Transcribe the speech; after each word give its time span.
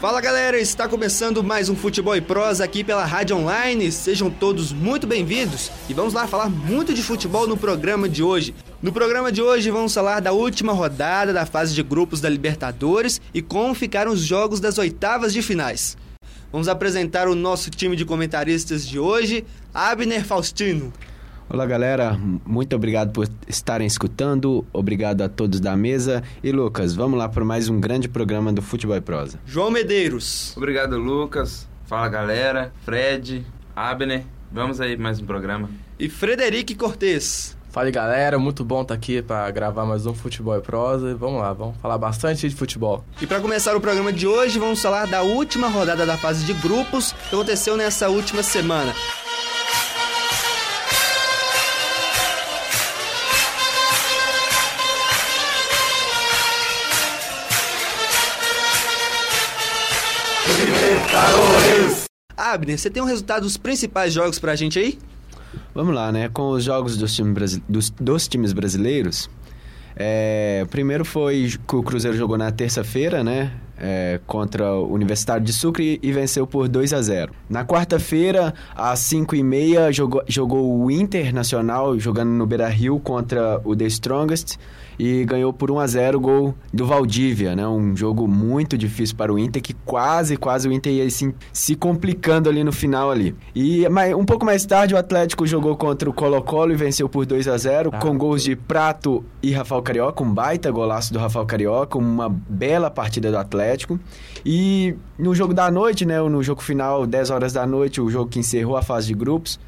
Fala 0.00 0.20
galera, 0.20 0.58
está 0.58 0.86
começando 0.86 1.42
mais 1.42 1.68
um 1.68 1.74
Futebol 1.74 2.14
e 2.14 2.20
Prosa 2.20 2.62
aqui 2.64 2.84
pela 2.84 3.04
Rádio 3.04 3.36
Online. 3.36 3.90
Sejam 3.90 4.30
todos 4.30 4.72
muito 4.72 5.06
bem-vindos 5.06 5.70
e 5.88 5.94
vamos 5.94 6.14
lá 6.14 6.26
falar 6.26 6.48
muito 6.48 6.94
de 6.94 7.02
futebol 7.02 7.46
no 7.46 7.56
programa 7.56 8.08
de 8.08 8.22
hoje. 8.22 8.54
No 8.82 8.92
programa 8.92 9.32
de 9.32 9.42
hoje 9.42 9.70
vamos 9.70 9.92
falar 9.92 10.20
da 10.20 10.32
última 10.32 10.72
rodada 10.72 11.32
da 11.32 11.46
fase 11.46 11.74
de 11.74 11.82
grupos 11.82 12.20
da 12.20 12.28
Libertadores 12.28 13.20
e 13.34 13.42
como 13.42 13.74
ficaram 13.74 14.12
os 14.12 14.20
jogos 14.20 14.60
das 14.60 14.78
oitavas 14.78 15.32
de 15.32 15.42
finais. 15.42 15.96
Vamos 16.52 16.68
apresentar 16.68 17.28
o 17.28 17.34
nosso 17.34 17.70
time 17.70 17.96
de 17.96 18.04
comentaristas 18.04 18.86
de 18.86 18.98
hoje, 18.98 19.44
Abner 19.76 20.24
Faustino. 20.24 20.90
Olá, 21.50 21.66
galera. 21.66 22.18
Muito 22.46 22.74
obrigado 22.74 23.12
por 23.12 23.28
estarem 23.46 23.86
escutando. 23.86 24.66
Obrigado 24.72 25.20
a 25.20 25.28
todos 25.28 25.60
da 25.60 25.76
mesa. 25.76 26.22
E 26.42 26.50
Lucas, 26.50 26.94
vamos 26.94 27.18
lá 27.18 27.28
para 27.28 27.44
mais 27.44 27.68
um 27.68 27.78
grande 27.78 28.08
programa 28.08 28.50
do 28.54 28.62
Futebol 28.62 28.96
e 28.96 29.02
Prosa. 29.02 29.38
João 29.44 29.70
Medeiros. 29.70 30.56
Obrigado, 30.56 30.96
Lucas. 30.96 31.68
Fala, 31.84 32.08
galera. 32.08 32.72
Fred, 32.86 33.44
Abner. 33.76 34.24
Vamos 34.50 34.80
aí 34.80 34.96
mais 34.96 35.20
um 35.20 35.26
programa. 35.26 35.68
E 35.98 36.08
Frederico 36.08 36.74
Cortes. 36.74 37.54
Fala, 37.68 37.90
galera. 37.90 38.38
Muito 38.38 38.64
bom 38.64 38.80
estar 38.80 38.94
aqui 38.94 39.20
para 39.20 39.50
gravar 39.50 39.84
mais 39.84 40.06
um 40.06 40.14
Futebol 40.14 40.56
e 40.56 40.62
Prosa. 40.62 41.14
Vamos 41.14 41.42
lá, 41.42 41.52
vamos 41.52 41.76
falar 41.82 41.98
bastante 41.98 42.48
de 42.48 42.56
futebol. 42.56 43.04
E 43.20 43.26
para 43.26 43.40
começar 43.40 43.76
o 43.76 43.80
programa 43.82 44.10
de 44.10 44.26
hoje, 44.26 44.58
vamos 44.58 44.80
falar 44.80 45.06
da 45.06 45.20
última 45.20 45.68
rodada 45.68 46.06
da 46.06 46.16
fase 46.16 46.46
de 46.46 46.54
grupos 46.54 47.12
que 47.28 47.34
aconteceu 47.34 47.76
nessa 47.76 48.08
última 48.08 48.42
semana. 48.42 48.94
Abner, 62.56 62.78
você 62.78 62.90
tem 62.90 63.02
um 63.02 63.06
resultado 63.06 63.42
dos 63.42 63.56
principais 63.56 64.12
jogos 64.12 64.38
pra 64.38 64.56
gente 64.56 64.78
aí? 64.78 64.98
Vamos 65.74 65.94
lá, 65.94 66.10
né? 66.10 66.28
Com 66.28 66.50
os 66.50 66.64
jogos 66.64 66.96
dos, 66.96 67.14
time 67.14 67.34
dos, 67.68 67.90
dos 67.90 68.26
times 68.26 68.52
brasileiros. 68.52 69.28
É, 69.94 70.62
o 70.64 70.68
primeiro 70.68 71.04
foi 71.04 71.52
que 71.66 71.76
o 71.76 71.82
Cruzeiro 71.82 72.16
jogou 72.16 72.36
na 72.36 72.50
terça-feira, 72.50 73.22
né? 73.22 73.52
É, 73.78 74.20
contra 74.26 74.72
o 74.72 74.90
Universitário 74.92 75.44
de 75.44 75.52
Sucre 75.52 76.00
e 76.02 76.12
venceu 76.12 76.46
por 76.46 76.66
2 76.66 76.94
a 76.94 77.02
0. 77.02 77.32
Na 77.48 77.62
quarta-feira, 77.62 78.54
às 78.74 79.00
5 79.00 79.36
e 79.36 79.42
meia, 79.42 79.92
jogou, 79.92 80.22
jogou 80.26 80.82
o 80.82 80.90
Internacional 80.90 81.98
jogando 81.98 82.30
no 82.30 82.46
Beira 82.46 82.68
Rio 82.68 82.98
contra 82.98 83.60
o 83.64 83.76
The 83.76 83.84
Strongest 83.86 84.56
e 84.98 85.24
ganhou 85.24 85.52
por 85.52 85.70
1 85.70 85.78
a 85.78 85.86
0 85.86 86.18
o 86.18 86.20
gol 86.20 86.54
do 86.72 86.86
Valdívia, 86.86 87.54
né? 87.54 87.66
Um 87.66 87.96
jogo 87.96 88.26
muito 88.26 88.76
difícil 88.78 89.16
para 89.16 89.32
o 89.32 89.38
Inter, 89.38 89.62
que 89.62 89.74
quase, 89.74 90.36
quase 90.36 90.68
o 90.68 90.72
Inter 90.72 90.92
ia 90.92 91.04
assim, 91.04 91.34
se 91.52 91.74
complicando 91.74 92.48
ali 92.48 92.64
no 92.64 92.72
final 92.72 93.10
ali. 93.10 93.34
E 93.54 93.88
mas, 93.88 94.14
um 94.14 94.24
pouco 94.24 94.44
mais 94.44 94.64
tarde 94.64 94.94
o 94.94 94.98
Atlético 94.98 95.46
jogou 95.46 95.76
contra 95.76 96.08
o 96.08 96.12
Colo-Colo 96.12 96.72
e 96.72 96.76
venceu 96.76 97.08
por 97.08 97.26
2 97.26 97.48
a 97.48 97.56
0 97.56 97.90
ah, 97.92 97.98
com 97.98 98.16
gols 98.16 98.42
de 98.42 98.56
Prato 98.56 99.24
e 99.42 99.52
Rafael 99.52 99.82
Carioca, 99.82 100.22
um 100.22 100.32
baita 100.32 100.70
golaço 100.70 101.12
do 101.12 101.18
Rafael 101.18 101.46
Carioca, 101.46 101.98
uma 101.98 102.28
bela 102.28 102.90
partida 102.90 103.30
do 103.30 103.36
Atlético. 103.36 103.98
E 104.44 104.94
no 105.18 105.34
jogo 105.34 105.52
da 105.52 105.70
noite, 105.70 106.06
né, 106.06 106.20
no 106.20 106.42
jogo 106.42 106.62
final, 106.62 107.06
10 107.06 107.30
horas 107.30 107.52
da 107.52 107.66
noite, 107.66 108.00
o 108.00 108.10
jogo 108.10 108.30
que 108.30 108.38
encerrou 108.38 108.76
a 108.76 108.82
fase 108.82 109.08
de 109.08 109.14
grupos, 109.14 109.58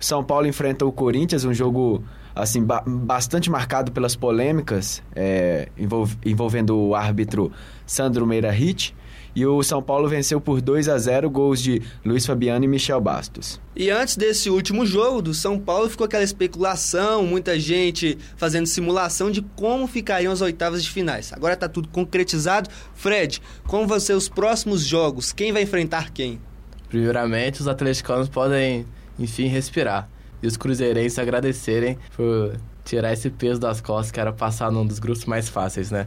o 0.00 0.04
São 0.04 0.24
Paulo 0.24 0.46
enfrenta 0.46 0.84
o 0.84 0.92
Corinthians, 0.92 1.44
um 1.44 1.54
jogo 1.54 2.02
assim 2.34 2.62
ba 2.62 2.82
bastante 2.86 3.50
marcado 3.50 3.92
pelas 3.92 4.16
polêmicas 4.16 5.02
é, 5.14 5.68
envolv 5.76 6.16
envolvendo 6.24 6.76
o 6.76 6.94
árbitro 6.94 7.52
Sandro 7.86 8.26
Meira 8.26 8.50
Hit. 8.50 8.94
E 9.34 9.46
o 9.46 9.62
São 9.62 9.82
Paulo 9.82 10.08
venceu 10.08 10.38
por 10.38 10.60
2 10.60 10.90
a 10.90 10.98
0 10.98 11.30
gols 11.30 11.62
de 11.62 11.80
Luiz 12.04 12.26
Fabiano 12.26 12.66
e 12.66 12.68
Michel 12.68 13.00
Bastos. 13.00 13.58
E 13.74 13.88
antes 13.88 14.14
desse 14.14 14.50
último 14.50 14.84
jogo 14.84 15.22
do 15.22 15.32
São 15.32 15.58
Paulo 15.58 15.88
ficou 15.88 16.04
aquela 16.04 16.22
especulação, 16.22 17.24
muita 17.24 17.58
gente 17.58 18.18
fazendo 18.36 18.66
simulação 18.66 19.30
de 19.30 19.40
como 19.40 19.86
ficariam 19.86 20.34
as 20.34 20.42
oitavas 20.42 20.84
de 20.84 20.90
finais. 20.90 21.32
Agora 21.32 21.54
está 21.54 21.66
tudo 21.66 21.88
concretizado. 21.88 22.68
Fred, 22.94 23.40
como 23.66 23.86
vão 23.86 23.98
ser 23.98 24.12
os 24.12 24.28
próximos 24.28 24.84
jogos? 24.84 25.32
Quem 25.32 25.50
vai 25.50 25.62
enfrentar 25.62 26.10
quem? 26.10 26.38
Primeiramente, 26.90 27.62
os 27.62 27.68
atleticanos 27.68 28.28
podem, 28.28 28.84
enfim, 29.18 29.46
respirar 29.46 30.10
e 30.42 30.46
os 30.46 30.56
cruzeirenses 30.56 31.18
agradecerem 31.18 31.98
por 32.16 32.56
tirar 32.84 33.12
esse 33.12 33.30
peso 33.30 33.60
das 33.60 33.80
costas 33.80 34.10
que 34.10 34.20
era 34.20 34.32
passar 34.32 34.70
num 34.70 34.86
dos 34.86 34.98
grupos 34.98 35.24
mais 35.24 35.48
fáceis, 35.48 35.90
né? 35.90 36.06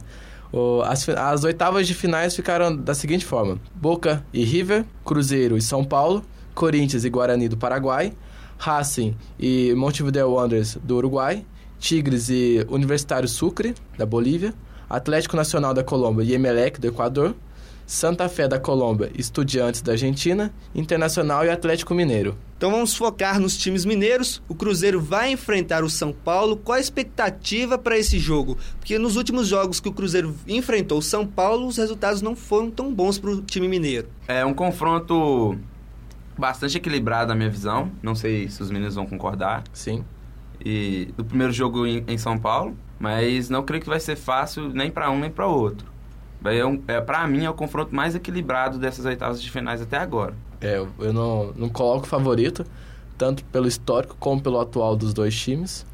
O, 0.52 0.82
as, 0.82 1.08
as 1.08 1.44
oitavas 1.44 1.86
de 1.86 1.94
finais 1.94 2.36
ficaram 2.36 2.76
da 2.76 2.94
seguinte 2.94 3.24
forma: 3.24 3.58
Boca 3.74 4.24
e 4.32 4.44
River, 4.44 4.84
Cruzeiro 5.04 5.56
e 5.56 5.62
São 5.62 5.84
Paulo, 5.84 6.22
Corinthians 6.54 7.04
e 7.04 7.10
Guarani 7.10 7.48
do 7.48 7.56
Paraguai, 7.56 8.12
Racing 8.58 9.16
e 9.38 9.74
Montevideo 9.74 10.30
Wanderers 10.30 10.78
do 10.82 10.96
Uruguai, 10.96 11.44
Tigres 11.78 12.28
e 12.28 12.64
Universitário 12.68 13.28
Sucre 13.28 13.74
da 13.98 14.06
Bolívia, 14.06 14.54
Atlético 14.88 15.36
Nacional 15.36 15.74
da 15.74 15.82
Colômbia 15.82 16.24
e 16.24 16.34
Emelec 16.34 16.80
do 16.80 16.86
Equador, 16.86 17.34
Santa 17.86 18.28
Fé 18.28 18.48
da 18.48 18.58
Colômbia, 18.58 19.12
Estudiantes 19.16 19.80
da 19.80 19.92
Argentina, 19.92 20.52
Internacional 20.74 21.44
e 21.44 21.50
Atlético 21.50 21.94
Mineiro. 21.94 22.36
Então 22.56 22.70
vamos 22.70 22.96
focar 22.96 23.38
nos 23.38 23.56
times 23.56 23.84
mineiros. 23.84 24.42
O 24.48 24.54
Cruzeiro 24.54 25.00
vai 25.00 25.30
enfrentar 25.30 25.84
o 25.84 25.90
São 25.90 26.12
Paulo. 26.12 26.56
Qual 26.56 26.76
a 26.76 26.80
expectativa 26.80 27.78
para 27.78 27.96
esse 27.96 28.18
jogo? 28.18 28.58
Porque 28.78 28.98
nos 28.98 29.14
últimos 29.14 29.46
jogos 29.46 29.78
que 29.78 29.88
o 29.88 29.92
Cruzeiro 29.92 30.34
enfrentou 30.48 30.98
o 30.98 31.02
São 31.02 31.24
Paulo, 31.24 31.68
os 31.68 31.76
resultados 31.76 32.20
não 32.20 32.34
foram 32.34 32.70
tão 32.70 32.92
bons 32.92 33.18
para 33.18 33.30
o 33.30 33.42
time 33.42 33.68
mineiro. 33.68 34.08
É 34.26 34.44
um 34.44 34.52
confronto 34.52 35.56
bastante 36.36 36.78
equilibrado, 36.78 37.28
na 37.28 37.34
minha 37.36 37.50
visão. 37.50 37.90
Não 38.02 38.16
sei 38.16 38.48
se 38.48 38.60
os 38.62 38.70
meninos 38.70 38.96
vão 38.96 39.06
concordar. 39.06 39.62
Sim. 39.72 40.04
E 40.64 41.12
do 41.16 41.24
primeiro 41.24 41.52
jogo 41.52 41.86
em, 41.86 42.02
em 42.08 42.18
São 42.18 42.36
Paulo, 42.36 42.76
mas 42.98 43.48
não 43.48 43.62
creio 43.62 43.82
que 43.82 43.88
vai 43.88 44.00
ser 44.00 44.16
fácil 44.16 44.70
nem 44.70 44.90
para 44.90 45.10
um 45.10 45.20
nem 45.20 45.30
para 45.30 45.46
outro. 45.46 45.95
É 46.44 46.64
um, 46.64 46.82
é, 46.86 47.00
para 47.00 47.26
mim, 47.26 47.44
é 47.44 47.50
o 47.50 47.54
confronto 47.54 47.94
mais 47.94 48.14
equilibrado 48.14 48.78
dessas 48.78 49.04
oitavas 49.04 49.42
de 49.42 49.50
finais 49.50 49.80
até 49.82 49.96
agora. 49.96 50.34
É, 50.60 50.76
eu 50.76 51.12
não, 51.12 51.52
não 51.56 51.68
coloco 51.68 52.06
favorito, 52.06 52.64
tanto 53.18 53.44
pelo 53.46 53.66
histórico 53.66 54.16
como 54.18 54.40
pelo 54.40 54.60
atual 54.60 54.96
dos 54.96 55.12
dois 55.12 55.34
times. 55.34 55.86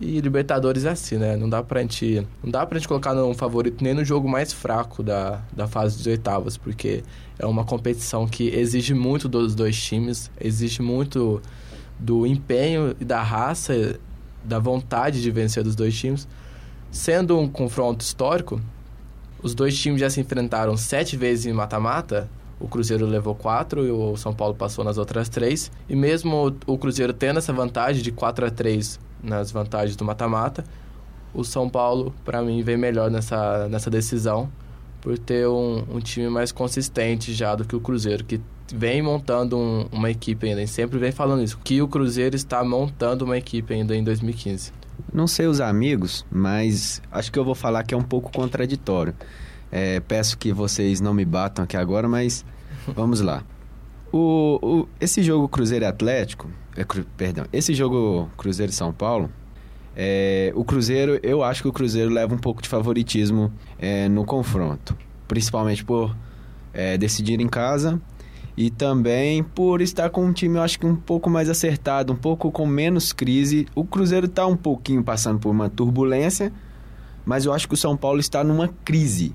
E 0.00 0.18
Libertadores 0.20 0.84
é 0.84 0.90
assim, 0.90 1.18
né? 1.18 1.36
Não 1.36 1.48
dá 1.48 1.62
pra 1.62 1.82
gente, 1.82 2.26
não 2.42 2.50
dá 2.50 2.64
pra 2.64 2.78
gente 2.78 2.88
colocar 2.88 3.14
um 3.14 3.34
favorito 3.34 3.84
nem 3.84 3.92
no 3.92 4.04
jogo 4.04 4.26
mais 4.28 4.52
fraco 4.52 5.02
da, 5.02 5.42
da 5.52 5.66
fase 5.66 5.98
dos 5.98 6.06
oitavas, 6.06 6.56
porque 6.56 7.02
é 7.38 7.44
uma 7.44 7.64
competição 7.64 8.26
que 8.26 8.48
exige 8.48 8.94
muito 8.94 9.28
dos 9.28 9.54
dois 9.54 9.80
times, 9.80 10.30
exige 10.40 10.80
muito 10.80 11.42
do 11.98 12.26
empenho 12.26 12.96
e 12.98 13.04
da 13.04 13.22
raça, 13.22 13.98
da 14.42 14.58
vontade 14.58 15.20
de 15.20 15.30
vencer 15.30 15.62
dos 15.62 15.76
dois 15.76 15.94
times. 15.94 16.26
Sendo 16.90 17.38
um 17.38 17.46
confronto 17.46 18.02
histórico, 18.02 18.58
os 19.42 19.54
dois 19.54 19.76
times 19.78 20.00
já 20.00 20.10
se 20.10 20.20
enfrentaram 20.20 20.76
sete 20.76 21.16
vezes 21.16 21.46
em 21.46 21.52
mata-mata. 21.52 22.28
O 22.58 22.68
Cruzeiro 22.68 23.06
levou 23.06 23.34
quatro 23.34 23.86
e 23.86 23.90
o 23.90 24.16
São 24.16 24.34
Paulo 24.34 24.54
passou 24.54 24.84
nas 24.84 24.98
outras 24.98 25.28
três. 25.28 25.70
E 25.88 25.96
mesmo 25.96 26.54
o 26.66 26.76
Cruzeiro 26.76 27.12
tendo 27.12 27.38
essa 27.38 27.52
vantagem 27.52 28.02
de 28.02 28.12
4 28.12 28.46
a 28.46 28.50
3 28.50 29.00
nas 29.22 29.50
vantagens 29.50 29.96
do 29.96 30.04
mata-mata, 30.04 30.64
o 31.32 31.44
São 31.44 31.68
Paulo, 31.68 32.12
para 32.24 32.42
mim, 32.42 32.62
vem 32.62 32.76
melhor 32.76 33.10
nessa, 33.10 33.68
nessa 33.68 33.88
decisão 33.88 34.50
por 35.00 35.18
ter 35.18 35.48
um, 35.48 35.84
um, 35.90 36.00
time 36.00 36.28
mais 36.28 36.52
consistente 36.52 37.32
já 37.32 37.54
do 37.54 37.64
que 37.64 37.74
o 37.74 37.80
Cruzeiro, 37.80 38.24
que 38.24 38.40
vem 38.72 39.00
montando 39.00 39.56
um, 39.56 39.86
uma 39.90 40.10
equipe 40.10 40.46
ainda, 40.46 40.62
e 40.62 40.68
sempre 40.68 40.98
vem 40.98 41.10
falando 41.10 41.42
isso, 41.42 41.58
que 41.64 41.80
o 41.80 41.88
Cruzeiro 41.88 42.36
está 42.36 42.62
montando 42.62 43.24
uma 43.24 43.38
equipe 43.38 43.72
ainda 43.72 43.96
em 43.96 44.04
2015. 44.04 44.72
Não 45.12 45.26
sei 45.26 45.46
os 45.46 45.60
amigos, 45.60 46.24
mas 46.30 47.02
acho 47.10 47.30
que 47.30 47.38
eu 47.38 47.44
vou 47.44 47.54
falar 47.54 47.84
que 47.84 47.94
é 47.94 47.96
um 47.96 48.02
pouco 48.02 48.32
contraditório. 48.32 49.14
É, 49.70 50.00
peço 50.00 50.36
que 50.36 50.52
vocês 50.52 51.00
não 51.00 51.14
me 51.14 51.24
batam 51.24 51.64
aqui 51.64 51.76
agora, 51.76 52.08
mas 52.08 52.44
vamos 52.94 53.20
lá. 53.20 53.44
O, 54.12 54.58
o, 54.62 54.88
esse 55.00 55.22
jogo 55.22 55.48
Cruzeiro 55.48 55.86
Atlético, 55.86 56.50
é, 56.76 56.84
cru, 56.84 57.04
perdão, 57.16 57.46
esse 57.52 57.74
jogo 57.74 58.28
Cruzeiro 58.36 58.72
São 58.72 58.92
Paulo, 58.92 59.30
é, 59.96 60.52
o 60.54 60.64
Cruzeiro, 60.64 61.20
eu 61.22 61.42
acho 61.42 61.62
que 61.62 61.68
o 61.68 61.72
Cruzeiro 61.72 62.10
leva 62.10 62.34
um 62.34 62.38
pouco 62.38 62.62
de 62.62 62.68
favoritismo 62.68 63.52
é, 63.78 64.08
no 64.08 64.24
confronto, 64.24 64.96
principalmente 65.28 65.84
por 65.84 66.16
é, 66.72 66.96
decidir 66.98 67.40
em 67.40 67.48
casa 67.48 68.00
e 68.60 68.68
também 68.68 69.42
por 69.42 69.80
estar 69.80 70.10
com 70.10 70.22
um 70.22 70.34
time, 70.34 70.58
eu 70.58 70.62
acho 70.62 70.78
que 70.78 70.84
um 70.84 70.94
pouco 70.94 71.30
mais 71.30 71.48
acertado, 71.48 72.12
um 72.12 72.16
pouco 72.16 72.52
com 72.52 72.66
menos 72.66 73.10
crise. 73.10 73.66
O 73.74 73.86
Cruzeiro 73.86 74.26
está 74.26 74.46
um 74.46 74.54
pouquinho 74.54 75.02
passando 75.02 75.38
por 75.38 75.48
uma 75.48 75.70
turbulência, 75.70 76.52
mas 77.24 77.46
eu 77.46 77.54
acho 77.54 77.66
que 77.66 77.72
o 77.72 77.76
São 77.76 77.96
Paulo 77.96 78.20
está 78.20 78.44
numa 78.44 78.68
crise. 78.84 79.34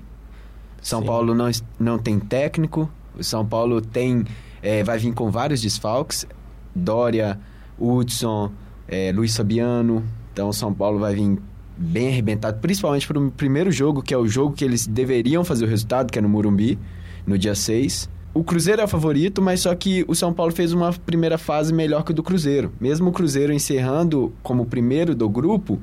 São 0.80 1.00
Sim. 1.00 1.06
Paulo 1.08 1.34
não, 1.34 1.50
não 1.76 1.98
tem 1.98 2.20
técnico, 2.20 2.88
o 3.18 3.24
São 3.24 3.44
Paulo 3.44 3.80
tem 3.80 4.24
é, 4.62 4.84
vai 4.84 4.96
vir 4.96 5.12
com 5.12 5.28
vários 5.28 5.60
desfalques. 5.60 6.24
Dória, 6.72 7.40
Hudson, 7.76 8.52
é, 8.86 9.10
Luiz 9.10 9.36
Fabiano. 9.36 10.04
Então 10.32 10.50
o 10.50 10.52
São 10.52 10.72
Paulo 10.72 11.00
vai 11.00 11.16
vir 11.16 11.36
bem 11.76 12.10
arrebentado, 12.10 12.60
principalmente 12.60 13.08
para 13.08 13.18
o 13.18 13.28
primeiro 13.32 13.72
jogo, 13.72 14.04
que 14.04 14.14
é 14.14 14.16
o 14.16 14.28
jogo 14.28 14.54
que 14.54 14.64
eles 14.64 14.86
deveriam 14.86 15.44
fazer 15.44 15.64
o 15.64 15.68
resultado, 15.68 16.12
que 16.12 16.18
é 16.20 16.22
no 16.22 16.28
Morumbi, 16.28 16.78
no 17.26 17.36
dia 17.36 17.56
6. 17.56 18.14
O 18.36 18.44
Cruzeiro 18.44 18.82
é 18.82 18.84
o 18.84 18.88
favorito, 18.88 19.40
mas 19.40 19.60
só 19.60 19.74
que 19.74 20.04
o 20.06 20.14
São 20.14 20.30
Paulo 20.30 20.52
fez 20.52 20.70
uma 20.74 20.92
primeira 20.92 21.38
fase 21.38 21.72
melhor 21.72 22.04
que 22.04 22.10
o 22.10 22.14
do 22.14 22.22
Cruzeiro. 22.22 22.70
Mesmo 22.78 23.08
o 23.08 23.12
Cruzeiro 23.12 23.50
encerrando 23.50 24.30
como 24.42 24.66
primeiro 24.66 25.14
do 25.14 25.26
grupo, 25.26 25.80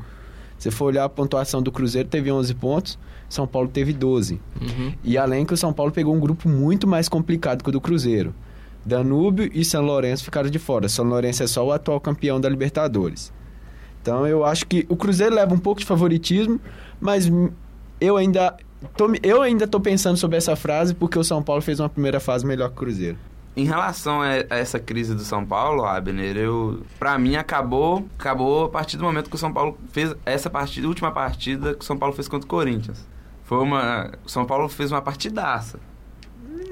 se 0.60 0.70
for 0.70 0.86
olhar 0.86 1.04
a 1.04 1.10
pontuação 1.10 1.64
do 1.64 1.72
Cruzeiro, 1.72 2.08
teve 2.08 2.32
11 2.32 2.54
pontos, 2.54 3.00
São 3.28 3.48
Paulo 3.48 3.68
teve 3.68 3.92
12. 3.92 4.40
Uhum. 4.62 4.94
E 5.04 5.18
além 5.18 5.48
que 5.48 5.54
o 5.56 5.58
São 5.58 5.74
Paulo 5.74 5.92
pegou 5.92 6.14
um 6.14 6.20
grupo 6.20 6.48
muito 6.48 6.86
mais 6.86 7.10
complicado 7.10 7.64
que 7.64 7.70
o 7.70 7.72
do 7.72 7.82
Cruzeiro. 7.82 8.36
Danúbio 8.86 9.50
e 9.52 9.66
São 9.66 9.84
Lourenço 9.84 10.24
ficaram 10.24 10.52
de 10.52 10.60
fora. 10.60 10.88
São 10.88 11.06
Lourenço 11.06 11.42
é 11.42 11.48
só 11.48 11.66
o 11.66 11.72
atual 11.72 12.00
campeão 12.00 12.40
da 12.40 12.48
Libertadores. 12.48 13.34
Então 14.00 14.28
eu 14.28 14.46
acho 14.46 14.68
que 14.68 14.86
o 14.88 14.96
Cruzeiro 14.96 15.34
leva 15.34 15.56
um 15.56 15.60
pouco 15.60 15.80
de 15.80 15.88
favoritismo, 15.88 16.62
mas 17.02 17.32
eu 18.00 18.16
ainda 18.16 18.56
tô, 18.95 19.12
eu 19.21 19.41
ainda 19.41 19.68
tô 19.68 19.80
pensando 19.80 20.18
sobre 20.18 20.38
essa 20.38 20.56
frase 20.56 20.94
porque 20.94 21.18
o 21.18 21.24
São 21.24 21.41
Paulo 21.41 21.62
fez 21.62 21.80
uma 21.80 21.89
primeira 21.89 22.19
fase 22.19 22.45
melhor 22.45 22.69
que 22.69 22.75
o 22.75 22.77
Cruzeiro. 22.77 23.18
Em 23.56 23.65
relação 23.65 24.21
a 24.21 24.30
essa 24.50 24.80
crise 24.80 25.13
do 25.13 25.21
São 25.21 25.45
Paulo, 25.45 25.85
Abner, 25.85 26.38
eu, 26.38 26.81
pra 26.97 27.19
mim 27.19 27.35
acabou, 27.35 28.07
acabou 28.18 28.65
a 28.65 28.69
partir 28.69 28.97
do 28.97 29.03
momento 29.03 29.30
que 29.30 29.35
o 29.35 29.39
São 29.39 29.53
Paulo 29.53 29.77
fez 29.91 30.15
essa 30.25 30.50
partida, 30.50 30.88
última 30.88 31.12
partida 31.12 31.75
que 31.75 31.81
o 31.81 31.83
São 31.83 31.97
Paulo 31.97 32.15
fez 32.15 32.27
contra 32.27 32.45
o 32.45 32.50
Corinthians. 32.50 33.07
Foi 33.44 33.59
uma, 33.59 34.12
o 34.25 34.30
São 34.30 34.44
Paulo 34.44 34.68
fez 34.68 34.91
uma 34.91 35.01
partidaça. 35.03 35.80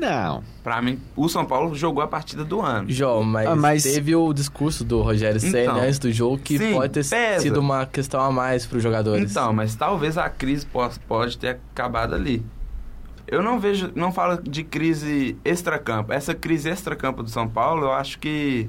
Não. 0.02 0.44
Pra 0.64 0.82
mim, 0.82 1.00
o 1.16 1.30
São 1.30 1.46
Paulo 1.46 1.76
jogou 1.76 2.04
a 2.04 2.08
partida 2.08 2.44
do 2.44 2.60
ano. 2.60 2.90
João, 2.90 3.24
mas, 3.24 3.48
Ah, 3.48 3.56
mas- 3.56 3.84
teve 3.84 4.16
o 4.16 4.34
discurso 4.34 4.84
do 4.84 5.00
Rogério 5.02 5.40
Senna 5.40 5.62
Então. 5.62 5.78
antes 5.80 6.00
do 6.00 6.12
jogo 6.12 6.40
que 6.40 6.58
Sim, 6.58 6.74
pode 6.74 6.92
ter 6.92 7.08
pesa. 7.08 7.40
sido 7.42 7.60
uma 7.60 7.86
questão 7.86 8.20
a 8.20 8.32
mais 8.32 8.66
para 8.66 8.78
os 8.78 8.84
jogadores. 8.84 9.30
Então, 9.30 9.54
mas 9.54 9.76
talvez 9.76 10.18
a 10.18 10.28
crise 10.28 10.66
po- 10.66 10.90
pode 11.08 11.38
ter 11.38 11.50
acabado 11.72 12.16
ali. 12.16 12.44
Eu 13.28 13.44
não 13.44 13.60
vejo, 13.60 13.92
não 13.96 14.12
falo 14.12 14.42
de 14.42 14.64
crise 14.64 15.38
extracampo. 15.46 16.12
Essa 16.12 16.34
crise 16.34 16.68
extracampo 16.68 17.22
do 17.24 17.30
São 17.30 17.48
Paulo, 17.48 17.84
eu 17.86 17.92
acho 17.94 18.18
que 18.20 18.68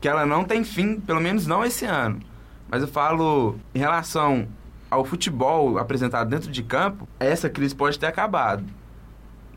que 0.00 0.08
ela 0.08 0.26
não 0.26 0.44
tem 0.44 0.64
fim, 0.64 1.00
pelo 1.00 1.20
menos 1.20 1.46
não 1.46 1.64
esse 1.64 1.84
ano. 1.84 2.20
Mas 2.68 2.82
eu 2.82 2.88
falo 2.88 3.56
em 3.74 3.78
relação 3.78 4.46
ao 4.90 5.04
futebol 5.04 5.78
apresentado 5.78 6.28
dentro 6.28 6.50
de 6.50 6.62
campo, 6.62 7.08
essa 7.20 7.48
crise 7.48 7.72
pode 7.74 7.98
ter 7.98 8.06
acabado. 8.06 8.64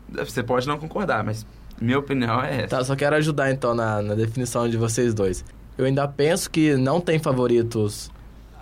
Você 0.08 0.42
pode 0.42 0.66
não 0.66 0.78
concordar, 0.78 1.24
mas 1.24 1.46
minha 1.80 1.98
opinião 1.98 2.42
é 2.42 2.62
essa. 2.62 2.68
Tá, 2.68 2.84
só 2.84 2.96
quero 2.96 3.16
ajudar 3.16 3.50
então 3.50 3.74
na, 3.74 4.00
na 4.00 4.14
definição 4.14 4.68
de 4.68 4.76
vocês 4.76 5.12
dois. 5.12 5.44
Eu 5.76 5.84
ainda 5.84 6.08
penso 6.08 6.50
que 6.50 6.74
não 6.76 7.00
tem 7.00 7.18
favoritos 7.18 8.10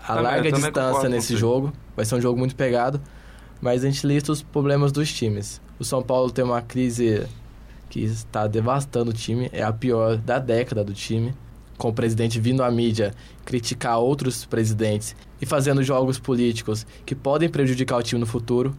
a 0.03 0.09
Também, 0.09 0.23
larga 0.23 0.53
distância 0.53 1.09
nesse 1.09 1.37
jogo. 1.37 1.73
Vai 1.97 2.05
ser 2.05 2.17
um 2.17 2.21
jogo 2.21 2.39
muito 2.39 2.57
pegado. 2.57 3.01
Mas 3.61 3.85
a 3.85 3.87
gente 3.87 4.07
lista 4.07 4.33
os 4.33 4.43
problemas 4.43 4.91
dos 4.91 5.13
times. 5.13 5.61
O 5.79 5.85
São 5.85 6.03
Paulo 6.03 6.31
tem 6.31 6.45
uma 6.45 6.61
crise 6.61 7.27
que 7.89 8.01
está 8.01 8.47
devastando 8.47 9.11
o 9.11 9.15
time. 9.15 9.49
É 9.53 9.63
a 9.63 9.73
pior 9.73 10.17
da 10.17 10.39
década 10.39 10.83
do 10.83 10.93
time. 10.93 11.33
Com 11.79 11.89
o 11.89 11.93
presidente 11.93 12.39
vindo 12.39 12.63
à 12.63 12.71
mídia 12.71 13.15
criticar 13.45 13.99
outros 13.99 14.45
presidentes 14.45 15.17
e 15.41 15.47
fazendo 15.47 15.83
jogos 15.83 16.19
políticos 16.19 16.87
que 17.05 17.15
podem 17.15 17.49
prejudicar 17.49 17.97
o 17.97 18.03
time 18.03 18.21
no 18.21 18.27
futuro. 18.27 18.77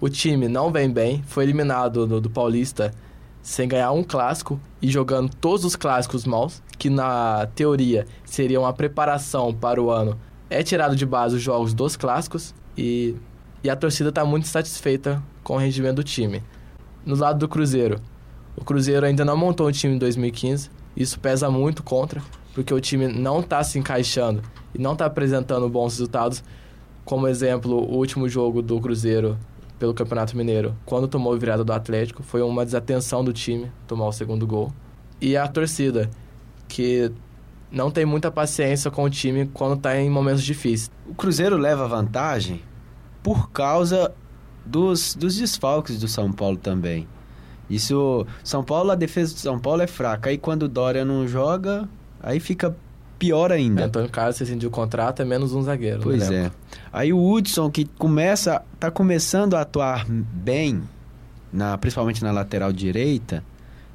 O 0.00 0.08
time 0.08 0.46
não 0.46 0.70
vem 0.70 0.88
bem, 0.88 1.24
foi 1.26 1.42
eliminado 1.42 2.06
do, 2.06 2.20
do 2.20 2.30
Paulista 2.30 2.94
sem 3.42 3.66
ganhar 3.66 3.90
um 3.90 4.04
clássico 4.04 4.60
e 4.80 4.88
jogando 4.88 5.34
todos 5.34 5.64
os 5.64 5.74
clássicos 5.74 6.24
maus, 6.24 6.62
que 6.78 6.88
na 6.88 7.48
teoria 7.54 8.06
seriam 8.24 8.64
a 8.64 8.72
preparação 8.72 9.52
para 9.52 9.82
o 9.82 9.90
ano. 9.90 10.16
É 10.48 10.62
tirado 10.62 10.94
de 10.94 11.04
base 11.04 11.34
os 11.34 11.42
jogos 11.42 11.74
dos 11.74 11.96
clássicos 11.96 12.54
e, 12.76 13.16
e 13.64 13.68
a 13.68 13.74
torcida 13.74 14.10
está 14.10 14.24
muito 14.24 14.46
satisfeita 14.46 15.20
com 15.42 15.54
o 15.54 15.58
rendimento 15.58 15.96
do 15.96 16.04
time. 16.04 16.44
No 17.04 17.16
lado 17.16 17.40
do 17.40 17.48
Cruzeiro, 17.48 18.00
o 18.54 18.64
Cruzeiro 18.64 19.04
ainda 19.04 19.24
não 19.24 19.36
montou 19.36 19.66
um 19.66 19.72
time 19.72 19.96
em 19.96 19.98
2015, 19.98 20.70
isso 20.96 21.18
pesa 21.18 21.50
muito 21.50 21.82
contra, 21.82 22.22
porque 22.54 22.72
o 22.72 22.80
time 22.80 23.08
não 23.08 23.40
está 23.40 23.64
se 23.64 23.80
encaixando 23.80 24.42
e 24.72 24.78
não 24.78 24.92
está 24.92 25.06
apresentando 25.06 25.68
bons 25.68 25.94
resultados. 25.94 26.44
Como 27.04 27.26
exemplo, 27.26 27.74
o 27.74 27.96
último 27.96 28.28
jogo 28.28 28.62
do 28.62 28.80
Cruzeiro 28.80 29.36
pelo 29.78 29.94
Campeonato 29.94 30.36
Mineiro, 30.36 30.76
quando 30.84 31.08
tomou 31.08 31.32
a 31.32 31.38
virada 31.38 31.64
do 31.64 31.72
Atlético, 31.72 32.22
foi 32.22 32.42
uma 32.42 32.64
desatenção 32.64 33.24
do 33.24 33.32
time 33.32 33.70
tomar 33.86 34.06
o 34.06 34.12
segundo 34.12 34.46
gol. 34.46 34.72
E 35.20 35.36
a 35.36 35.46
torcida, 35.46 36.10
que 36.66 37.12
não 37.70 37.90
tem 37.90 38.04
muita 38.04 38.30
paciência 38.30 38.90
com 38.90 39.04
o 39.04 39.10
time 39.10 39.46
quando 39.52 39.76
está 39.76 39.98
em 39.98 40.10
momentos 40.10 40.42
difíceis. 40.42 40.90
O 41.06 41.14
Cruzeiro 41.14 41.56
leva 41.56 41.86
vantagem 41.86 42.62
por 43.22 43.50
causa 43.50 44.12
dos, 44.64 45.14
dos 45.14 45.36
desfalques 45.36 45.98
do 45.98 46.08
São 46.08 46.32
Paulo 46.32 46.56
também. 46.56 47.06
Isso, 47.68 48.26
São 48.42 48.64
Paulo, 48.64 48.90
a 48.90 48.94
defesa 48.94 49.34
do 49.34 49.40
São 49.40 49.58
Paulo 49.58 49.82
é 49.82 49.86
fraca. 49.86 50.30
Aí 50.30 50.38
quando 50.38 50.62
o 50.62 50.68
Dória 50.68 51.04
não 51.04 51.28
joga, 51.28 51.88
aí 52.20 52.40
fica 52.40 52.74
pior 53.18 53.50
ainda. 53.50 53.86
Antônio 53.86 54.08
Carlos 54.08 54.38
rescindiu 54.38 54.68
o 54.68 54.72
contrato, 54.72 55.20
é 55.20 55.24
menos 55.24 55.52
um 55.52 55.62
zagueiro. 55.62 56.00
Pois 56.02 56.28
no 56.28 56.34
é. 56.34 56.50
Aí 56.92 57.12
o 57.12 57.30
Hudson, 57.30 57.70
que 57.70 57.84
começa, 57.84 58.62
tá 58.78 58.90
começando 58.90 59.54
a 59.54 59.62
atuar 59.62 60.06
bem, 60.08 60.82
na, 61.52 61.76
principalmente 61.76 62.22
na 62.22 62.30
lateral 62.30 62.72
direita, 62.72 63.42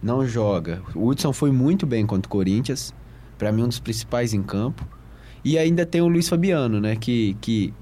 não 0.02 0.28
joga. 0.28 0.82
O 0.94 1.08
Hudson 1.08 1.32
foi 1.32 1.52
muito 1.52 1.86
bem 1.86 2.06
contra 2.06 2.28
o 2.28 2.30
Corinthians, 2.30 2.94
para 3.38 3.52
mim 3.52 3.64
um 3.64 3.68
dos 3.68 3.80
principais 3.80 4.34
em 4.34 4.44
campo. 4.44 4.86
E 5.44 5.58
ainda 5.58 5.86
tem 5.86 6.02
o 6.02 6.08
Luiz 6.08 6.30
Fabiano, 6.30 6.80
né, 6.80 6.96
que, 6.96 7.36
que 7.42 7.74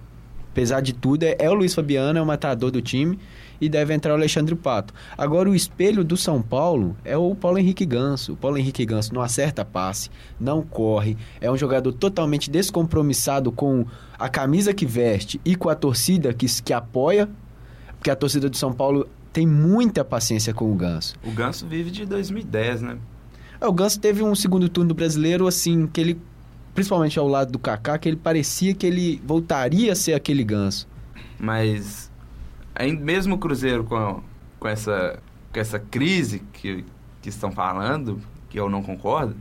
apesar 0.52 0.82
de 0.82 0.94
tudo, 0.94 1.24
é, 1.24 1.36
é 1.40 1.50
o 1.50 1.54
Luiz 1.54 1.74
Fabiano, 1.74 2.18
é 2.18 2.22
o 2.22 2.26
matador 2.26 2.72
do 2.72 2.82
time 2.82 3.20
e 3.62 3.70
deve 3.70 3.94
entrar 3.94 4.12
o 4.12 4.16
Alexandre 4.16 4.56
Pato. 4.56 4.94
Agora, 5.16 5.48
o 5.48 5.56
espelho 5.56 6.04
do 6.04 6.18
São 6.18 6.42
Paulo 6.42 6.98
é 7.06 7.16
o 7.16 7.36
Paulo 7.36 7.60
Henrique 7.60 7.86
Ganso. 7.86 8.34
O 8.34 8.36
Paulo 8.36 8.58
Henrique 8.58 8.84
Ganso 8.86 9.14
não 9.14 9.22
acerta 9.22 9.64
passe, 9.64 10.10
não 10.40 10.64
corre, 10.64 11.16
é 11.40 11.50
um 11.50 11.56
jogador 11.56 11.94
totalmente 11.94 12.50
descompromissado 12.50 13.52
com 13.52 13.86
a 14.18 14.28
camisa 14.28 14.74
que 14.74 14.86
veste 14.86 15.40
e 15.46 15.56
com 15.56 15.70
a 15.70 15.76
torcida 15.76 16.34
que, 16.34 16.48
que 16.62 16.74
apoia, 16.74 17.30
porque 17.98 18.10
a 18.10 18.16
torcida 18.16 18.50
do 18.50 18.58
São 18.58 18.74
Paulo 18.74 19.08
tem 19.32 19.48
muita 19.48 20.04
paciência 20.04 20.54
com 20.54 20.72
o 20.72 20.76
Ganso. 20.76 21.16
O 21.24 21.32
Ganso 21.32 21.68
vive 21.68 21.92
de 21.92 22.06
2010, 22.06 22.82
né? 22.82 22.98
É, 23.60 23.68
O 23.68 23.72
Ganso 23.72 24.00
teve 24.00 24.24
um 24.24 24.36
segundo 24.36 24.68
turno 24.68 24.94
brasileiro, 24.94 25.48
assim, 25.48 25.88
que 25.88 26.02
ele, 26.02 26.22
principalmente 26.74 27.18
ao 27.18 27.28
lado 27.28 27.52
do 27.52 27.60
Kaká, 27.60 27.98
que 27.98 28.10
ele 28.10 28.18
parecia 28.18 28.74
que 28.74 28.86
ele 28.86 29.22
voltaria 29.26 29.94
a 29.94 29.96
ser 29.96 30.14
aquele 30.14 30.44
Ganso. 30.44 30.88
Mas 31.40 32.11
mesmo 33.00 33.36
o 33.36 33.38
Cruzeiro 33.38 33.84
com, 33.84 34.22
com, 34.60 34.68
essa, 34.68 35.22
com 35.52 35.60
essa 35.60 35.80
crise 35.80 36.42
que, 36.54 36.86
que 37.22 37.30
estão 37.30 37.52
falando, 37.52 38.22
que 38.50 38.60
eu 38.60 38.70
não 38.70 38.82
concordo, 38.82 39.36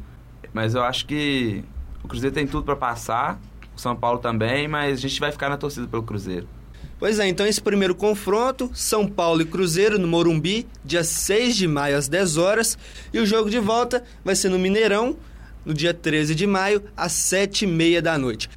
mas 0.52 0.75
eu 0.75 0.82
acho 0.82 1.06
que 1.06 1.64
o 2.02 2.08
Cruzeiro 2.08 2.34
tem 2.34 2.46
tudo 2.46 2.64
para 2.64 2.76
passar, 2.76 3.40
o 3.76 3.80
São 3.80 3.94
Paulo 3.94 4.18
também, 4.18 4.68
mas 4.68 4.99
a 4.99 5.00
gente 5.00 5.20
vai 5.20 5.32
ficar 5.32 5.49
na 5.49 5.56
torcida 5.56 5.87
pelo 5.87 6.02
Cruzeiro. 6.02 6.46
Pois 6.99 7.18
é, 7.18 7.26
então 7.26 7.46
esse 7.46 7.62
primeiro 7.62 7.94
confronto, 7.94 8.70
São 8.75 9.06
Paulo 9.06 9.40
e 9.40 9.46
Cruzeiro 9.46 9.99
no 9.99 10.06
Morumbi, 10.06 10.66
dia 10.84 11.02
6 11.02 11.56
de 11.56 11.66
maio 11.66 11.96
às 11.96 12.08
10 12.08 12.37
horas, 12.37 12.76
e 13.10 13.18
o 13.18 13.25
jogo 13.25 13.49
de 13.49 13.58
volta 13.58 14.04
vai 14.22 14.37
ser 14.37 14.50
no 14.50 14.58
Mineirão, 14.58 15.16
no 15.64 15.72
dia 15.72 15.94
13 15.94 16.34
de 16.34 16.46
maio, 16.46 16.82
às 16.94 17.12
7h30 17.12 18.00
da 18.02 18.18
noite. 18.18 18.50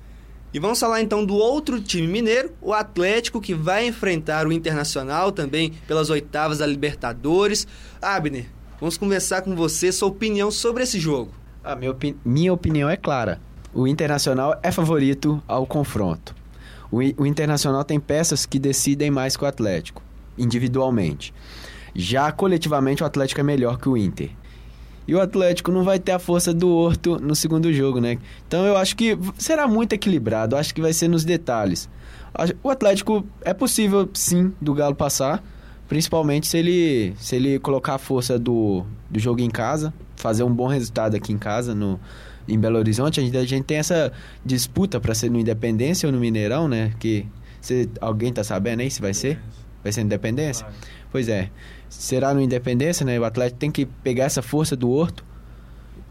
E 0.53 0.59
vamos 0.59 0.79
falar 0.79 1.01
então 1.01 1.25
do 1.25 1.35
outro 1.35 1.81
time 1.81 2.07
mineiro, 2.07 2.51
o 2.61 2.73
Atlético, 2.73 3.41
que 3.41 3.55
vai 3.55 3.87
enfrentar 3.87 4.45
o 4.45 4.51
Internacional 4.51 5.31
também 5.31 5.73
pelas 5.87 6.11
oitavas 6.11 6.59
da 6.59 6.65
Libertadores. 6.67 7.67
Abner, 7.99 8.45
vamos 8.79 8.95
conversar 8.95 9.41
com 9.41 9.55
você, 9.55 9.91
sua 9.91 10.09
opinião 10.09 10.51
sobre 10.51 10.83
esse 10.83 10.99
jogo. 10.99 11.31
A 11.63 11.75
minha, 11.75 11.89
opi- 11.89 12.15
minha 12.23 12.53
opinião 12.53 12.87
é 12.87 12.95
clara. 12.95 13.41
O 13.73 13.87
Internacional 13.87 14.59
é 14.61 14.71
favorito 14.71 15.41
ao 15.47 15.65
confronto. 15.65 16.35
O, 16.91 16.97
o 16.97 17.25
Internacional 17.25 17.83
tem 17.83 17.99
peças 17.99 18.45
que 18.45 18.59
decidem 18.59 19.09
mais 19.09 19.35
que 19.35 19.43
o 19.43 19.47
Atlético, 19.47 20.03
individualmente. 20.37 21.33
Já 21.95 22.31
coletivamente, 22.31 23.01
o 23.01 23.05
Atlético 23.07 23.41
é 23.41 23.43
melhor 23.43 23.79
que 23.79 23.89
o 23.89 23.97
Inter. 23.97 24.29
E 25.07 25.13
o 25.13 25.21
Atlético 25.21 25.71
não 25.71 25.83
vai 25.83 25.99
ter 25.99 26.13
a 26.13 26.19
força 26.19 26.53
do 26.53 26.69
Horto 26.69 27.17
no 27.21 27.35
segundo 27.35 27.71
jogo, 27.73 27.99
né? 27.99 28.17
Então 28.47 28.65
eu 28.65 28.77
acho 28.77 28.95
que 28.95 29.17
será 29.37 29.67
muito 29.67 29.93
equilibrado. 29.93 30.55
Acho 30.55 30.73
que 30.73 30.81
vai 30.81 30.93
ser 30.93 31.07
nos 31.07 31.25
detalhes. 31.25 31.89
O 32.63 32.69
Atlético 32.69 33.25
é 33.41 33.53
possível, 33.53 34.09
sim, 34.13 34.53
do 34.61 34.73
Galo 34.73 34.95
passar. 34.95 35.43
Principalmente 35.87 36.47
se 36.47 36.57
ele, 36.57 37.13
se 37.17 37.35
ele 37.35 37.59
colocar 37.59 37.95
a 37.95 37.97
força 37.97 38.39
do, 38.39 38.83
do 39.09 39.19
jogo 39.19 39.41
em 39.41 39.49
casa, 39.49 39.93
fazer 40.15 40.43
um 40.43 40.53
bom 40.53 40.67
resultado 40.67 41.15
aqui 41.15 41.33
em 41.33 41.37
casa, 41.37 41.75
no, 41.75 41.99
em 42.47 42.57
Belo 42.57 42.77
Horizonte. 42.77 43.19
A 43.19 43.23
gente, 43.23 43.37
a 43.37 43.45
gente 43.45 43.65
tem 43.65 43.77
essa 43.77 44.11
disputa 44.45 44.99
para 44.99 45.13
ser 45.13 45.29
no 45.29 45.37
Independência 45.37 46.07
ou 46.07 46.13
no 46.13 46.19
Mineirão, 46.19 46.67
né? 46.67 46.93
Que 46.97 47.27
se, 47.61 47.89
alguém 48.01 48.31
tá 48.31 48.43
sabendo 48.43 48.79
aí 48.79 48.89
se 48.89 49.01
vai 49.01 49.13
ser? 49.13 49.39
Vai 49.83 49.91
ser 49.91 50.01
Independência? 50.01 50.65
Pois 51.13 51.29
é. 51.29 51.51
Será 51.87 52.33
no 52.33 52.41
Independência, 52.41 53.05
né? 53.05 53.19
O 53.19 53.23
Atlético 53.23 53.59
tem 53.59 53.69
que 53.69 53.85
pegar 53.85 54.23
essa 54.23 54.41
força 54.41 54.75
do 54.75 54.89
Horto 54.89 55.23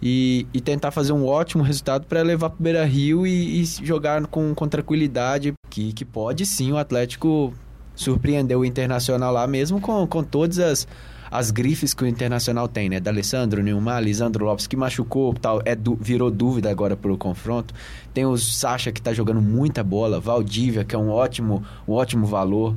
e, 0.00 0.46
e 0.54 0.60
tentar 0.60 0.92
fazer 0.92 1.12
um 1.12 1.26
ótimo 1.26 1.64
resultado 1.64 2.06
para 2.06 2.22
levar 2.22 2.50
para 2.50 2.60
o 2.60 2.62
Beira 2.62 2.84
Rio 2.84 3.26
e, 3.26 3.60
e, 3.60 3.64
jogar 3.64 4.24
com, 4.28 4.54
com 4.54 4.68
tranquilidade, 4.68 5.54
que, 5.68 5.92
que 5.92 6.04
pode 6.04 6.46
sim 6.46 6.70
o 6.70 6.78
Atlético 6.78 7.52
surpreender 7.96 8.56
o 8.56 8.64
Internacional 8.64 9.32
lá, 9.32 9.44
mesmo 9.44 9.80
com, 9.80 10.06
com 10.06 10.22
todas 10.22 10.60
as, 10.60 10.86
as 11.28 11.50
grifes 11.50 11.92
que 11.92 12.04
o 12.04 12.06
Internacional 12.06 12.68
tem, 12.68 12.88
né? 12.88 13.00
D'Alessandro, 13.00 13.60
Nilmar, 13.60 14.00
Lisandro 14.00 14.44
Lopes, 14.44 14.68
que 14.68 14.76
machucou, 14.76 15.34
tal, 15.34 15.60
é, 15.64 15.76
virou 15.98 16.30
dúvida 16.30 16.70
agora 16.70 16.96
pro 16.96 17.18
confronto. 17.18 17.74
Tem 18.14 18.24
o 18.24 18.36
Sacha, 18.36 18.92
que 18.92 19.02
tá 19.02 19.12
jogando 19.12 19.42
muita 19.42 19.82
bola, 19.82 20.20
Valdívia, 20.20 20.84
que 20.84 20.94
é 20.94 20.98
um 20.98 21.10
ótimo, 21.10 21.64
um 21.88 21.92
ótimo 21.94 22.24
valor 22.24 22.76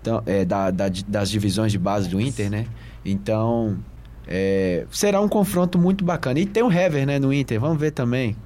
então, 0.00 0.22
é, 0.26 0.44
da, 0.44 0.70
da, 0.70 0.88
das 1.06 1.30
divisões 1.30 1.72
de 1.72 1.78
base 1.78 2.08
do 2.08 2.20
Inter, 2.20 2.50
né? 2.50 2.66
Então, 3.04 3.78
é, 4.26 4.86
será 4.90 5.20
um 5.20 5.28
confronto 5.28 5.78
muito 5.78 6.04
bacana. 6.04 6.40
E 6.40 6.46
tem 6.46 6.62
o 6.62 6.72
Hever, 6.72 7.06
né, 7.06 7.18
no 7.18 7.32
Inter, 7.32 7.60
vamos 7.60 7.78
ver 7.78 7.90
também. 7.90 8.36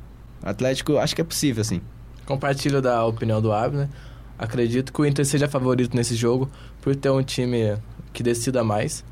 Atlético, 0.42 0.98
acho 0.98 1.14
que 1.14 1.20
é 1.20 1.24
possível, 1.24 1.60
assim. 1.60 1.80
Compartilho 2.26 2.82
da 2.82 3.04
opinião 3.04 3.40
do 3.40 3.52
Abner. 3.52 3.88
Acredito 4.38 4.92
que 4.92 5.00
o 5.00 5.06
Inter 5.06 5.24
seja 5.24 5.48
favorito 5.48 5.96
nesse 5.96 6.16
jogo 6.16 6.50
por 6.80 6.96
ter 6.96 7.10
um 7.10 7.22
time 7.22 7.76
que 8.12 8.22
decida 8.22 8.64
mais. 8.64 9.04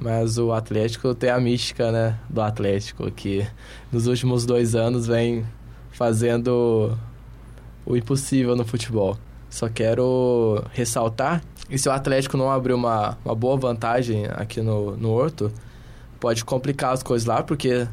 Mas 0.00 0.38
o 0.38 0.52
Atlético 0.52 1.14
tem 1.14 1.30
a 1.30 1.40
mística, 1.40 1.90
né, 1.90 2.18
do 2.28 2.40
Atlético, 2.40 3.10
que 3.10 3.46
nos 3.90 4.06
últimos 4.06 4.44
dois 4.44 4.74
anos 4.74 5.06
vem 5.06 5.44
fazendo 5.90 6.96
o 7.84 7.96
impossível 7.96 8.54
no 8.56 8.64
futebol. 8.64 9.16
Só 9.48 9.68
quero 9.68 10.62
ressaltar, 10.72 11.42
e 11.68 11.78
se 11.78 11.88
o 11.88 11.92
Atlético 11.92 12.36
não 12.36 12.50
abrir 12.50 12.72
uma, 12.72 13.18
uma 13.24 13.34
boa 13.34 13.56
vantagem 13.56 14.26
aqui 14.26 14.60
no, 14.60 14.96
no 14.96 15.10
Horto, 15.10 15.52
pode 16.20 16.44
complicar 16.44 16.92
as 16.92 17.02
coisas 17.02 17.26
lá, 17.26 17.42
porque 17.42 17.86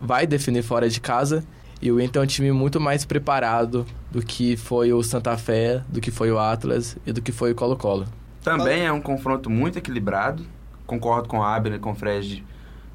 vai 0.00 0.26
definir 0.26 0.62
fora 0.62 0.88
de 0.88 1.00
casa. 1.00 1.44
E 1.82 1.90
o 1.90 2.00
Inter 2.00 2.20
é 2.20 2.24
um 2.24 2.26
time 2.26 2.52
muito 2.52 2.78
mais 2.78 3.04
preparado 3.04 3.86
do 4.10 4.22
que 4.22 4.56
foi 4.56 4.92
o 4.92 5.02
Santa 5.02 5.36
Fé, 5.36 5.82
do 5.88 6.00
que 6.00 6.10
foi 6.10 6.30
o 6.30 6.38
Atlas 6.38 6.96
e 7.06 7.12
do 7.12 7.22
que 7.22 7.32
foi 7.32 7.52
o 7.52 7.54
Colo-Colo. 7.54 8.06
Também 8.42 8.84
é 8.84 8.92
um 8.92 9.00
confronto 9.00 9.48
muito 9.48 9.78
equilibrado. 9.78 10.44
Concordo 10.86 11.28
com 11.28 11.42
a 11.42 11.54
Abner, 11.54 11.78
com 11.78 11.92
o 11.92 11.94
Fred, 11.94 12.44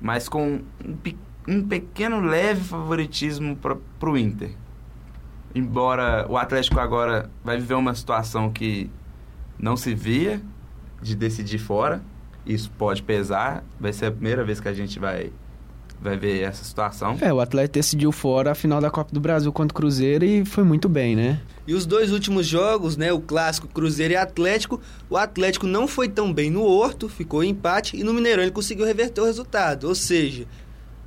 mas 0.02 0.28
com 0.28 0.60
um, 0.84 0.98
um 1.48 1.64
pequeno 1.68 2.20
leve 2.20 2.62
favoritismo 2.64 3.56
para 3.56 4.10
o 4.10 4.18
Inter. 4.18 4.52
Embora 5.54 6.26
o 6.30 6.38
Atlético 6.38 6.80
agora 6.80 7.30
vai 7.44 7.58
viver 7.58 7.76
uma 7.76 7.96
situação 7.96 8.52
que 8.52 8.90
não 9.58 9.78
se 9.78 9.94
via 9.94 10.42
de 11.02 11.16
decidir 11.16 11.60
fora 11.60 12.02
isso 12.46 12.70
pode 12.78 13.02
pesar. 13.02 13.64
Vai 13.80 13.92
ser 13.92 14.08
a 14.08 14.12
primeira 14.12 14.44
vez 14.44 14.60
que 14.60 14.68
a 14.68 14.74
gente 14.74 15.00
vai 15.00 15.32
vai 16.00 16.18
ver 16.18 16.42
essa 16.42 16.64
situação. 16.64 17.18
É, 17.22 17.34
o 17.34 17.40
Atlético 17.40 17.76
decidiu 17.76 18.12
fora 18.12 18.52
a 18.52 18.56
final 18.56 18.82
da 18.82 18.92
Copa 18.92 19.14
do 19.14 19.20
Brasil 19.20 19.52
contra 19.52 19.74
o 19.74 19.76
Cruzeiro 19.76 20.26
e 20.26 20.44
foi 20.44 20.64
muito 20.64 20.90
bem, 20.90 21.16
né? 21.16 21.42
E 21.66 21.74
os 21.74 21.86
dois 21.86 22.12
últimos 22.12 22.46
jogos, 22.46 22.98
né, 22.98 23.14
o 23.14 23.20
clássico 23.20 23.68
Cruzeiro 23.70 24.14
e 24.14 24.18
Atlético, 24.18 24.80
o 25.10 25.16
Atlético 25.16 25.66
não 25.66 25.88
foi 25.88 26.10
tão 26.10 26.32
bem 26.32 26.52
no 26.52 26.64
Horto, 26.64 27.08
ficou 27.08 27.44
em 27.44 27.52
empate 27.52 27.98
e 27.98 28.04
no 28.04 28.14
Mineirão 28.14 28.44
ele 28.44 28.52
conseguiu 28.52 28.86
reverter 28.86 29.22
o 29.22 29.26
resultado. 29.26 29.88
Ou 29.88 29.96
seja, 29.96 30.46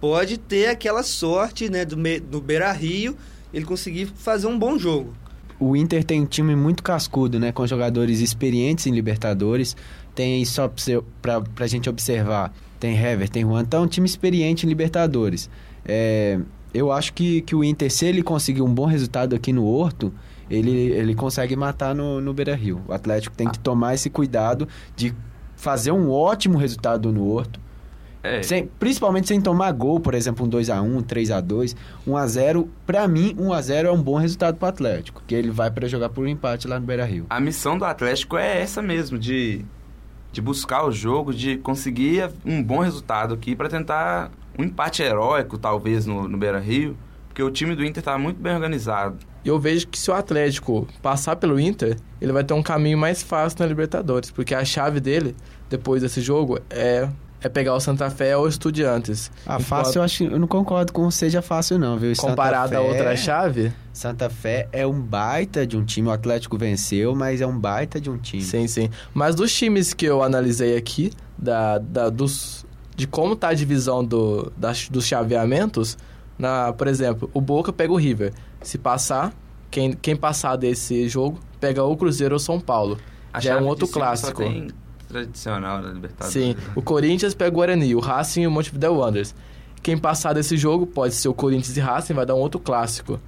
pode 0.00 0.38
ter 0.38 0.68
aquela 0.68 1.02
sorte, 1.02 1.68
né, 1.70 1.84
do, 1.84 1.94
do 2.22 2.40
Beira-Rio, 2.40 3.14
ele 3.52 3.66
conseguir 3.66 4.06
fazer 4.06 4.46
um 4.46 4.58
bom 4.58 4.78
jogo. 4.78 5.12
O 5.60 5.74
Inter 5.76 6.04
tem 6.04 6.22
um 6.22 6.26
time 6.26 6.54
muito 6.54 6.82
cascudo, 6.82 7.38
né, 7.38 7.50
com 7.50 7.66
jogadores 7.66 8.20
experientes 8.20 8.86
em 8.86 8.92
Libertadores, 8.92 9.76
tem 10.14 10.44
só 10.44 10.70
pra, 11.20 11.40
pra 11.40 11.66
gente 11.66 11.88
observar. 11.88 12.52
Tem 12.78 12.96
Hever, 12.96 13.28
tem 13.28 13.42
Juan. 13.42 13.62
Então, 13.62 13.82
um 13.82 13.88
time 13.88 14.06
experiente 14.06 14.64
em 14.64 14.68
Libertadores. 14.68 15.50
É, 15.84 16.38
eu 16.72 16.92
acho 16.92 17.12
que, 17.12 17.40
que 17.42 17.56
o 17.56 17.64
Inter, 17.64 17.90
se 17.90 18.06
ele 18.06 18.22
conseguir 18.22 18.62
um 18.62 18.72
bom 18.72 18.86
resultado 18.86 19.34
aqui 19.34 19.52
no 19.52 19.64
Horto, 19.64 20.12
ele, 20.50 20.70
ele 20.70 21.14
consegue 21.14 21.56
matar 21.56 21.94
no, 21.94 22.20
no 22.20 22.32
Beira 22.32 22.54
Rio. 22.54 22.80
O 22.86 22.92
Atlético 22.92 23.36
tem 23.36 23.48
que 23.48 23.58
tomar 23.58 23.94
esse 23.94 24.08
cuidado 24.08 24.68
de 24.94 25.14
fazer 25.56 25.90
um 25.92 26.10
ótimo 26.10 26.56
resultado 26.56 27.12
no 27.12 27.28
Horto. 27.28 27.60
É. 28.22 28.42
Sem, 28.42 28.66
principalmente 28.66 29.28
sem 29.28 29.40
tomar 29.40 29.70
gol, 29.72 30.00
por 30.00 30.14
exemplo, 30.14 30.44
um 30.44 30.50
2x1, 30.50 31.02
3x2, 31.04 31.76
1x0. 32.06 32.68
Pra 32.86 33.06
mim, 33.06 33.34
1x0 33.38 33.84
é 33.84 33.90
um 33.90 34.02
bom 34.02 34.16
resultado 34.16 34.56
pro 34.56 34.68
Atlético, 34.68 35.22
que 35.26 35.34
ele 35.34 35.50
vai 35.50 35.70
para 35.70 35.86
jogar 35.86 36.08
por 36.08 36.24
um 36.24 36.28
empate 36.28 36.66
lá 36.66 36.80
no 36.80 36.86
Beira 36.86 37.04
Rio. 37.04 37.26
A 37.30 37.40
missão 37.40 37.78
do 37.78 37.84
Atlético 37.84 38.36
é 38.36 38.60
essa 38.60 38.82
mesmo, 38.82 39.18
de 39.18 39.64
de 40.30 40.40
buscar 40.40 40.84
o 40.84 40.92
jogo, 40.92 41.32
de 41.32 41.56
conseguir 41.58 42.30
um 42.44 42.62
bom 42.62 42.80
resultado 42.80 43.34
aqui 43.34 43.56
para 43.56 43.68
tentar 43.68 44.30
um 44.58 44.64
empate 44.64 45.02
heróico, 45.02 45.56
talvez, 45.56 46.04
no, 46.04 46.28
no 46.28 46.36
Beira 46.36 46.58
Rio, 46.58 46.96
porque 47.28 47.42
o 47.42 47.50
time 47.50 47.74
do 47.74 47.84
Inter 47.84 48.00
está 48.00 48.18
muito 48.18 48.40
bem 48.40 48.54
organizado. 48.54 49.18
Eu 49.44 49.58
vejo 49.58 49.86
que 49.86 49.98
se 49.98 50.10
o 50.10 50.14
Atlético 50.14 50.86
passar 51.00 51.36
pelo 51.36 51.58
Inter, 51.58 51.96
ele 52.20 52.32
vai 52.32 52.44
ter 52.44 52.54
um 52.54 52.62
caminho 52.62 52.98
mais 52.98 53.22
fácil 53.22 53.60
na 53.60 53.66
Libertadores, 53.66 54.30
porque 54.30 54.54
a 54.54 54.64
chave 54.64 55.00
dele, 55.00 55.34
depois 55.70 56.02
desse 56.02 56.20
jogo, 56.20 56.58
é 56.68 57.08
é 57.40 57.48
pegar 57.48 57.74
o 57.74 57.80
Santa 57.80 58.10
Fé 58.10 58.36
ou 58.36 58.44
o 58.44 58.48
Estudiantes. 58.48 59.30
Ah, 59.46 59.54
Enquanto... 59.54 59.62
fácil 59.64 59.98
eu 59.98 60.02
acho 60.02 60.24
eu 60.24 60.38
não 60.38 60.48
concordo 60.48 60.92
com 60.92 61.10
seja 61.10 61.40
fácil 61.40 61.78
não, 61.78 61.96
viu? 61.96 62.12
Comparado 62.16 62.76
a 62.76 62.80
outra 62.80 63.16
chave? 63.16 63.72
Santa 63.92 64.28
Fé 64.28 64.68
é 64.72 64.86
um 64.86 65.00
baita 65.00 65.66
de 65.66 65.76
um 65.76 65.84
time, 65.84 66.08
o 66.08 66.10
Atlético 66.10 66.56
venceu, 66.56 67.14
mas 67.14 67.40
é 67.40 67.46
um 67.46 67.58
baita 67.58 68.00
de 68.00 68.10
um 68.10 68.16
time. 68.16 68.42
Sim, 68.42 68.66
sim. 68.66 68.90
Mas 69.12 69.34
dos 69.34 69.52
times 69.54 69.92
que 69.92 70.06
eu 70.06 70.22
analisei 70.22 70.76
aqui, 70.76 71.12
da, 71.36 71.78
da 71.78 72.08
dos, 72.08 72.64
de 72.94 73.06
como 73.06 73.34
tá 73.34 73.48
a 73.48 73.54
divisão 73.54 74.04
do, 74.04 74.52
das, 74.56 74.88
dos 74.88 75.06
chaveamentos, 75.06 75.96
na, 76.38 76.72
por 76.72 76.86
exemplo, 76.86 77.28
o 77.34 77.40
Boca 77.40 77.72
pega 77.72 77.92
o 77.92 77.96
River. 77.96 78.32
Se 78.62 78.78
passar, 78.78 79.32
quem, 79.70 79.92
quem 79.92 80.14
passar 80.14 80.56
desse 80.56 81.08
jogo, 81.08 81.40
pega 81.60 81.82
o 81.82 81.96
Cruzeiro 81.96 82.34
ou 82.34 82.38
São 82.38 82.60
Paulo. 82.60 82.98
A 83.32 83.40
Já 83.40 83.54
é 83.54 83.60
um 83.60 83.66
outro 83.66 83.86
clássico. 83.88 84.42
Tem 84.42 84.68
tradicional 85.08 85.82
da 85.82 85.88
Libertadores. 85.88 86.32
Sim, 86.32 86.56
o 86.74 86.82
Corinthians 86.82 87.34
pega 87.34 87.50
o 87.50 87.54
Guarani, 87.54 87.94
o 87.94 88.00
Racing 88.00 88.42
e 88.42 88.46
o 88.46 88.50
Montevideo 88.50 88.94
Wanderers. 88.94 89.34
Quem 89.82 89.96
passar 89.96 90.32
desse 90.32 90.56
jogo 90.56 90.86
pode 90.86 91.14
ser 91.14 91.28
o 91.28 91.34
Corinthians 91.34 91.76
e 91.76 91.80
Racing, 91.80 92.14
vai 92.14 92.26
dar 92.26 92.34
um 92.34 92.38
outro 92.38 92.60
clássico. 92.60 93.18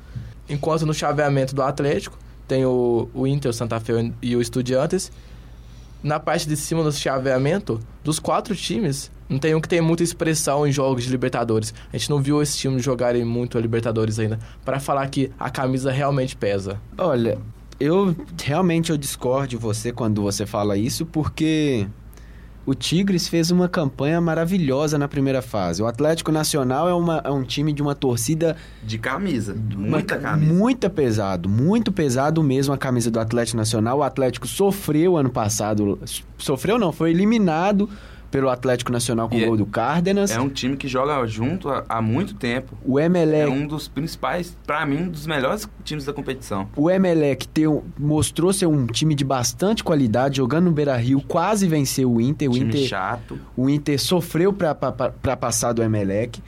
Enquanto 0.48 0.84
no 0.84 0.92
chaveamento 0.92 1.54
do 1.54 1.62
Atlético 1.62 2.18
tem 2.46 2.64
o, 2.64 3.08
o 3.14 3.26
Inter, 3.26 3.50
o 3.50 3.54
Santa 3.54 3.78
Fe 3.80 4.12
e 4.20 4.34
o 4.36 4.40
Estudiantes. 4.40 5.10
Na 6.02 6.18
parte 6.18 6.48
de 6.48 6.56
cima 6.56 6.82
do 6.82 6.90
chaveamento, 6.90 7.78
dos 8.02 8.18
quatro 8.18 8.56
times, 8.56 9.10
não 9.28 9.38
tem 9.38 9.54
um 9.54 9.60
que 9.60 9.68
tem 9.68 9.80
muita 9.80 10.02
expressão 10.02 10.66
em 10.66 10.72
jogos 10.72 11.04
de 11.04 11.10
Libertadores. 11.10 11.72
A 11.92 11.96
gente 11.96 12.10
não 12.10 12.20
viu 12.20 12.42
esses 12.42 12.56
times 12.56 12.82
jogarem 12.82 13.24
muito 13.24 13.56
a 13.56 13.60
Libertadores 13.60 14.18
ainda, 14.18 14.38
para 14.64 14.80
falar 14.80 15.06
que 15.08 15.30
a 15.38 15.48
camisa 15.50 15.92
realmente 15.92 16.34
pesa. 16.34 16.80
Olha, 16.98 17.38
eu 17.80 18.14
realmente 18.44 18.92
eu 18.92 18.98
discordo 18.98 19.48
de 19.48 19.56
você 19.56 19.90
quando 19.90 20.22
você 20.22 20.44
fala 20.44 20.76
isso, 20.76 21.06
porque 21.06 21.88
o 22.66 22.74
Tigres 22.74 23.26
fez 23.26 23.50
uma 23.50 23.68
campanha 23.68 24.20
maravilhosa 24.20 24.98
na 24.98 25.08
primeira 25.08 25.40
fase. 25.40 25.82
O 25.82 25.86
Atlético 25.86 26.30
Nacional 26.30 26.88
é, 26.88 26.94
uma, 26.94 27.22
é 27.24 27.30
um 27.30 27.42
time 27.42 27.72
de 27.72 27.80
uma 27.80 27.94
torcida. 27.94 28.54
De 28.84 28.98
camisa. 28.98 29.54
Muita 29.54 30.16
uma, 30.16 30.22
camisa. 30.22 30.52
Muito 30.52 30.90
pesado. 30.90 31.48
Muito 31.48 31.90
pesado 31.90 32.42
mesmo 32.42 32.74
a 32.74 32.78
camisa 32.78 33.10
do 33.10 33.18
Atlético 33.18 33.56
Nacional. 33.56 33.98
O 33.98 34.02
Atlético 34.02 34.46
sofreu 34.46 35.16
ano 35.16 35.30
passado. 35.30 35.98
Sofreu 36.36 36.78
não, 36.78 36.92
foi 36.92 37.10
eliminado 37.10 37.88
pelo 38.30 38.48
Atlético 38.48 38.92
Nacional 38.92 39.28
com 39.28 39.36
o 39.36 39.44
gol 39.44 39.54
é, 39.54 39.58
do 39.58 39.66
Cárdenas. 39.66 40.30
É 40.30 40.40
um 40.40 40.48
time 40.48 40.76
que 40.76 40.86
joga 40.86 41.26
junto 41.26 41.68
há, 41.68 41.84
há 41.88 42.00
muito 42.00 42.34
tempo. 42.34 42.76
O 42.84 42.98
Emelec... 42.98 43.50
É 43.50 43.52
um 43.52 43.66
dos 43.66 43.88
principais, 43.88 44.56
para 44.66 44.84
mim, 44.86 45.02
um 45.02 45.08
dos 45.08 45.26
melhores 45.26 45.68
times 45.84 46.04
da 46.04 46.12
competição. 46.12 46.68
O 46.76 46.90
Emelec 46.90 47.48
tem, 47.48 47.64
mostrou 47.98 48.52
ser 48.52 48.66
um 48.66 48.86
time 48.86 49.14
de 49.14 49.24
bastante 49.24 49.82
qualidade, 49.82 50.36
jogando 50.36 50.66
no 50.66 50.72
Beira-Rio, 50.72 51.22
quase 51.26 51.66
venceu 51.66 52.12
o 52.12 52.20
Inter. 52.20 52.50
O 52.50 52.54
time 52.54 52.68
Inter, 52.68 52.86
chato. 52.86 53.38
O 53.56 53.68
Inter 53.68 54.00
sofreu 54.00 54.52
para 54.52 55.36
passar 55.36 55.72
do 55.72 55.82
Emelec. 55.82 56.42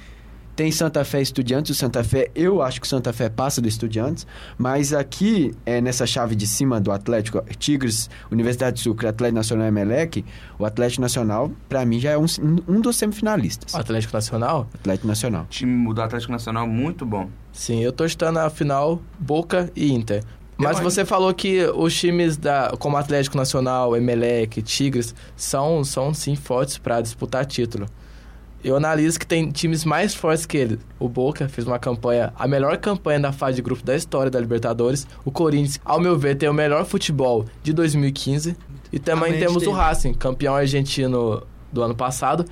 Tem 0.55 0.71
Santa 0.71 1.05
Fé 1.05 1.21
Estudiantes. 1.21 1.71
O 1.71 1.75
Santa 1.75 2.05
Fé, 2.05 2.31
eu 2.35 2.61
acho 2.61 2.81
que 2.81 2.87
o 2.87 2.89
Santa 2.89 3.13
Fé 3.13 3.29
passa 3.29 3.61
do 3.61 3.69
Estudiantes. 3.69 4.27
Mas 4.59 4.93
aqui, 4.93 5.53
é, 5.65 5.81
nessa 5.81 6.07
chave 6.07 6.35
de 6.35 6.47
cima 6.47 6.81
do 6.81 6.93
Atlético, 6.93 7.43
Tigres, 7.59 8.11
Universidade 8.31 8.77
de 8.77 8.83
Sucre, 8.83 9.07
Atlético 9.07 9.37
Nacional 9.37 9.67
e 9.67 9.69
Emelec, 9.69 10.25
o 10.59 10.65
Atlético 10.65 11.01
Nacional, 11.01 11.51
para 11.69 11.85
mim, 11.87 11.99
já 11.99 12.11
é 12.11 12.19
um, 12.19 12.27
um 12.69 12.81
dos 12.81 12.97
semifinalistas. 12.97 13.73
O 13.73 13.79
Atlético 13.79 14.13
Nacional? 14.13 14.69
Atlético 14.75 15.07
Nacional. 15.07 15.43
O 15.43 15.47
time 15.47 15.95
do 15.95 16.03
Atlético 16.03 16.33
Nacional 16.33 16.67
muito 16.67 17.07
bom. 17.07 17.29
Sim, 17.53 17.83
eu 17.83 17.93
tô 17.93 18.05
estando 18.05 18.35
na 18.35 18.51
final 18.51 19.01
Boca 19.19 19.71
e 19.75 19.93
Inter. 19.93 20.23
Mas 20.57 20.79
você 20.79 21.05
falou 21.05 21.33
que 21.35 21.65
os 21.75 21.99
times 21.99 22.37
da, 22.37 22.73
como 22.79 22.97
Atlético 22.97 23.37
Nacional, 23.37 23.97
Emelec, 23.97 24.63
Tigres, 24.63 25.15
são, 25.35 25.83
são 25.83 26.15
sim 26.15 26.37
fortes 26.37 26.79
para 26.79 27.01
disputar 27.01 27.45
título 27.45 27.87
eu 28.65 28.77
analiso 28.77 29.19
que 29.19 29.27
tem 29.27 29.51
times 29.51 29.85
mais 29.85 30.15
fortes 30.15 30.47
que 30.47 30.57
ele. 30.57 30.79
O 30.99 31.09
Boca 31.09 31.49
fez 31.49 31.67
uma 31.67 31.79
campanha, 31.79 32.33
a 32.39 32.47
melhor 32.47 32.77
campanha 32.79 33.19
da 33.19 33.33
fase 33.33 33.57
de 33.57 33.63
grupo 33.63 33.83
da 33.83 33.97
história 33.97 34.31
da 34.31 34.39
Libertadores. 34.39 35.07
O 35.25 35.33
Corinthians, 35.33 35.81
ao 35.85 36.01
meu 36.01 36.17
ver, 36.19 36.37
tem 36.37 36.49
o 36.49 36.55
melhor 36.55 36.85
futebol 36.85 37.45
de 37.63 37.73
2015. 37.73 38.57
E 38.93 38.99
também 38.99 39.39
temos 39.39 39.67
o 39.67 39.73
Racing, 39.73 40.15
campeão 40.15 40.55
argentino 40.55 41.43
do 41.73 41.83
ano 41.83 41.95
passado. 41.95 42.45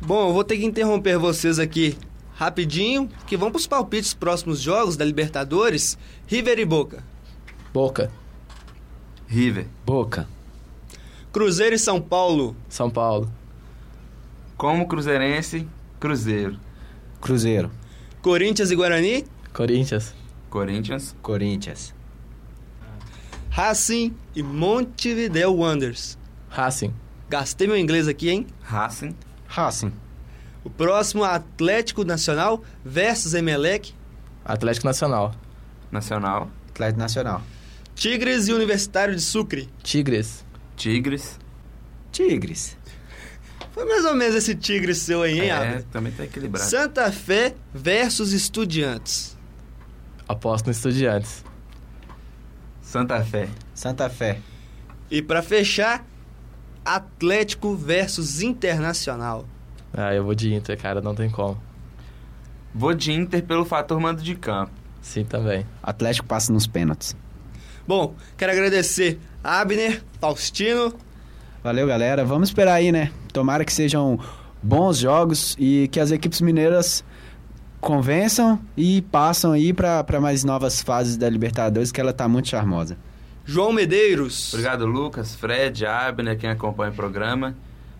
Bom, 0.00 0.28
eu 0.28 0.32
vou 0.32 0.44
ter 0.44 0.56
que 0.56 0.64
interromper 0.64 1.18
vocês 1.18 1.58
aqui 1.58 1.96
rapidinho, 2.34 3.08
que 3.26 3.36
vamos 3.36 3.52
para 3.52 3.58
os 3.58 3.66
palpites 3.66 4.10
dos 4.10 4.14
próximos 4.14 4.60
jogos 4.60 4.96
da 4.96 5.04
Libertadores. 5.04 5.98
River 6.26 6.60
e 6.60 6.64
Boca. 6.64 7.02
Boca. 7.74 8.10
River. 9.26 9.66
Boca. 9.84 10.28
Cruzeiro 11.32 11.74
e 11.74 11.78
São 11.78 12.00
Paulo. 12.00 12.56
São 12.68 12.88
Paulo. 12.88 13.30
Como 14.58 14.88
cruzeirense, 14.88 15.68
Cruzeiro. 16.00 16.58
Cruzeiro. 17.20 17.70
Corinthians 18.20 18.72
e 18.72 18.74
Guarani. 18.74 19.24
Corinthians. 19.52 20.12
Corinthians. 20.50 21.14
Corinthians. 21.22 21.94
Racing 23.50 24.16
e 24.34 24.42
Montevideo 24.42 25.52
Wanderers. 25.52 26.18
Racing. 26.50 26.92
Gastei 27.28 27.68
meu 27.68 27.76
inglês 27.76 28.08
aqui, 28.08 28.30
hein? 28.30 28.48
Racing. 28.64 29.14
Racing. 29.46 29.92
O 30.64 30.70
próximo 30.70 31.22
Atlético 31.22 32.02
Nacional 32.02 32.60
versus 32.84 33.34
Emelec. 33.34 33.94
Atlético 34.44 34.88
Nacional. 34.88 35.36
Nacional. 35.92 36.50
Atlético 36.70 36.98
Nacional. 36.98 37.42
Tigres 37.94 38.48
e 38.48 38.52
Universitário 38.52 39.14
de 39.14 39.22
Sucre. 39.22 39.68
Tigres. 39.84 40.44
Tigres. 40.76 41.38
Tigres. 42.10 42.77
Foi 43.78 43.84
mais 43.86 44.04
ou 44.04 44.12
menos 44.16 44.34
esse 44.34 44.56
tigre 44.56 44.92
seu 44.92 45.22
aí, 45.22 45.38
hein, 45.38 45.50
É, 45.50 45.52
Abner? 45.52 45.84
também 45.84 46.10
tá 46.12 46.24
equilibrado. 46.24 46.68
Santa 46.68 47.12
Fé 47.12 47.54
versus 47.72 48.32
Estudiantes. 48.32 49.38
Aposto 50.28 50.66
no 50.66 50.72
Estudiantes. 50.72 51.44
Santa 52.82 53.22
Fé. 53.24 53.48
Santa 53.72 54.10
Fé. 54.10 54.40
E 55.08 55.22
pra 55.22 55.42
fechar, 55.42 56.04
Atlético 56.84 57.76
versus 57.76 58.42
Internacional. 58.42 59.46
Ah, 59.92 60.12
eu 60.12 60.24
vou 60.24 60.34
de 60.34 60.52
Inter, 60.52 60.76
cara, 60.76 61.00
não 61.00 61.14
tem 61.14 61.30
como. 61.30 61.62
Vou 62.74 62.92
de 62.92 63.12
Inter 63.12 63.44
pelo 63.44 63.64
fator 63.64 64.00
mando 64.00 64.20
de 64.22 64.34
campo. 64.34 64.72
Sim, 65.00 65.24
também. 65.24 65.64
Atlético 65.80 66.26
passa 66.26 66.52
nos 66.52 66.66
pênaltis. 66.66 67.16
Bom, 67.86 68.16
quero 68.36 68.50
agradecer 68.50 69.20
Abner, 69.44 70.02
Faustino. 70.20 70.92
Valeu, 71.62 71.86
galera. 71.86 72.24
Vamos 72.24 72.48
esperar 72.48 72.74
aí, 72.74 72.90
né? 72.90 73.12
Tomara 73.38 73.64
que 73.64 73.72
sejam 73.72 74.18
bons 74.60 74.98
jogos 74.98 75.54
e 75.60 75.86
que 75.92 76.00
as 76.00 76.10
equipes 76.10 76.40
mineiras 76.40 77.04
convençam 77.80 78.58
e 78.76 79.00
passam 79.02 79.52
aí 79.52 79.72
para 79.72 80.20
mais 80.20 80.42
novas 80.42 80.82
fases 80.82 81.16
da 81.16 81.30
Libertadores, 81.30 81.92
que 81.92 82.00
ela 82.00 82.12
tá 82.12 82.26
muito 82.26 82.48
charmosa. 82.48 82.96
João 83.44 83.72
Medeiros. 83.72 84.52
Obrigado, 84.52 84.84
Lucas, 84.86 85.36
Fred, 85.36 85.86
Abner, 85.86 86.36
quem 86.36 86.50
acompanha 86.50 86.90
o 86.90 86.94
programa. 86.94 87.54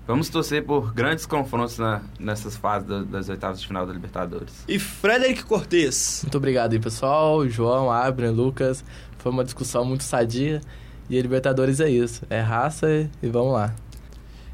Vamos 0.09 0.29
torcer 0.29 0.65
por 0.65 0.93
grandes 0.93 1.25
confrontos 1.25 1.79
na- 1.79 2.01
nessas 2.19 2.57
fases 2.57 2.89
da- 2.89 3.03
das 3.05 3.29
oitavas 3.29 3.61
de 3.61 3.67
final 3.69 3.87
da 3.87 3.93
Libertadores. 3.93 4.53
E 4.67 4.77
Frederic 4.81 5.45
Cortes. 5.45 6.23
Muito 6.25 6.37
obrigado 6.37 6.73
aí, 6.73 6.81
pessoal. 6.81 7.47
João, 7.49 7.93
Abner, 7.93 8.33
Lucas. 8.33 8.83
Foi 9.19 9.31
uma 9.31 9.45
discussão 9.45 9.85
muito 9.85 10.03
sadia. 10.03 10.61
E 11.09 11.17
a 11.17 11.23
Libertadores 11.23 11.79
é 11.79 11.89
isso. 11.89 12.23
É 12.29 12.41
raça 12.41 13.09
e 13.23 13.29
vamos 13.29 13.53
lá. 13.53 13.73